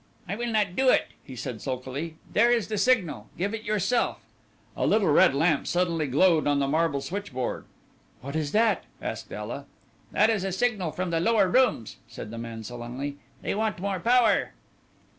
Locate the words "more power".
13.79-14.53